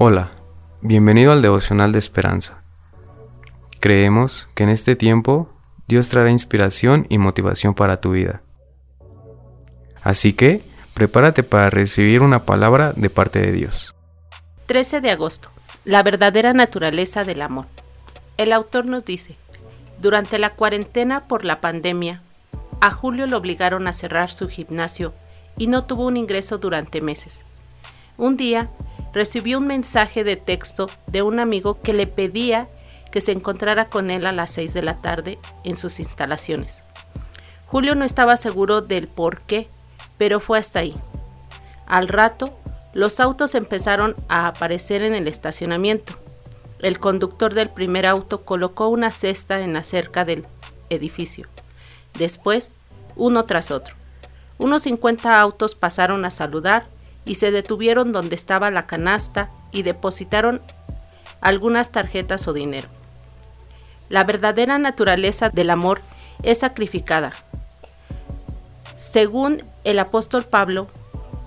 [0.00, 0.30] Hola,
[0.80, 2.62] bienvenido al devocional de esperanza.
[3.80, 5.50] Creemos que en este tiempo
[5.88, 8.40] Dios traerá inspiración y motivación para tu vida.
[10.04, 10.62] Así que,
[10.94, 13.96] prepárate para recibir una palabra de parte de Dios.
[14.66, 15.50] 13 de agosto.
[15.84, 17.66] La verdadera naturaleza del amor.
[18.36, 19.34] El autor nos dice,
[20.00, 22.22] durante la cuarentena por la pandemia,
[22.80, 25.12] a Julio lo obligaron a cerrar su gimnasio
[25.56, 27.42] y no tuvo un ingreso durante meses.
[28.16, 28.70] Un día
[29.12, 32.68] recibió un mensaje de texto de un amigo que le pedía
[33.10, 36.84] que se encontrara con él a las 6 de la tarde en sus instalaciones.
[37.66, 39.68] Julio no estaba seguro del por qué,
[40.16, 40.94] pero fue hasta ahí.
[41.86, 42.58] Al rato,
[42.92, 46.14] los autos empezaron a aparecer en el estacionamiento.
[46.80, 50.46] El conductor del primer auto colocó una cesta en la cerca del
[50.90, 51.46] edificio.
[52.14, 52.74] Después,
[53.16, 53.94] uno tras otro.
[54.58, 56.86] Unos 50 autos pasaron a saludar
[57.24, 60.62] y se detuvieron donde estaba la canasta y depositaron
[61.40, 62.88] algunas tarjetas o dinero.
[64.08, 66.00] La verdadera naturaleza del amor
[66.42, 67.32] es sacrificada.
[68.96, 70.88] Según el apóstol Pablo,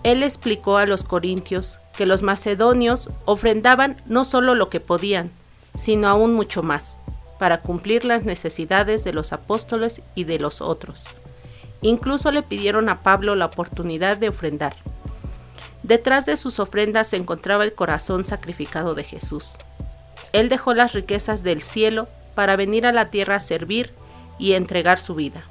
[0.03, 5.31] él explicó a los corintios que los macedonios ofrendaban no solo lo que podían,
[5.77, 6.97] sino aún mucho más,
[7.39, 11.03] para cumplir las necesidades de los apóstoles y de los otros.
[11.81, 14.75] Incluso le pidieron a Pablo la oportunidad de ofrendar.
[15.83, 19.57] Detrás de sus ofrendas se encontraba el corazón sacrificado de Jesús.
[20.33, 23.93] Él dejó las riquezas del cielo para venir a la tierra a servir
[24.37, 25.43] y entregar su vida.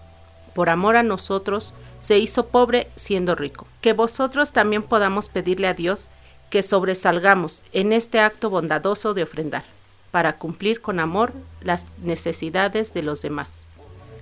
[0.54, 3.66] Por amor a nosotros, se hizo pobre siendo rico.
[3.80, 6.08] Que vosotros también podamos pedirle a Dios
[6.48, 9.64] que sobresalgamos en este acto bondadoso de ofrendar,
[10.10, 13.66] para cumplir con amor las necesidades de los demás.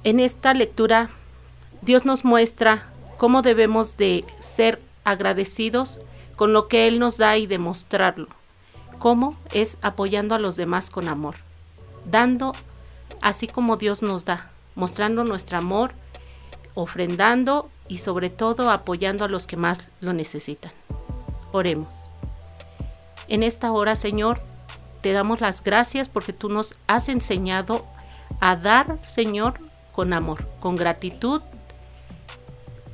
[0.04, 1.08] En esta lectura,
[1.80, 2.86] Dios nos muestra
[3.16, 4.80] cómo debemos de ser
[5.10, 6.00] agradecidos
[6.36, 8.28] con lo que Él nos da y demostrarlo.
[8.98, 9.36] ¿Cómo?
[9.52, 11.36] Es apoyando a los demás con amor,
[12.04, 12.52] dando
[13.22, 15.92] así como Dios nos da, mostrando nuestro amor,
[16.74, 20.72] ofrendando y sobre todo apoyando a los que más lo necesitan.
[21.52, 21.88] Oremos.
[23.28, 24.38] En esta hora, Señor,
[25.00, 27.84] te damos las gracias porque tú nos has enseñado
[28.40, 29.54] a dar, Señor,
[29.92, 31.42] con amor, con gratitud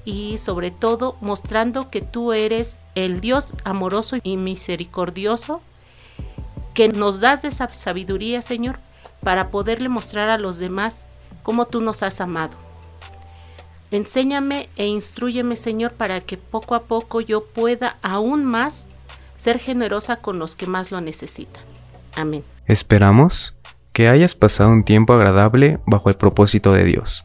[0.04, 5.60] y sobre todo mostrando que tú eres el Dios amoroso y misericordioso,
[6.74, 8.78] que nos das de esa sabiduría, Señor,
[9.22, 11.06] para poderle mostrar a los demás
[11.42, 12.56] cómo tú nos has amado.
[13.90, 18.86] Enséñame e instruyeme, Señor, para que poco a poco yo pueda aún más
[19.36, 21.62] ser generosa con los que más lo necesitan.
[22.16, 22.44] Amén.
[22.66, 23.54] Esperamos
[23.92, 27.24] que hayas pasado un tiempo agradable bajo el propósito de Dios.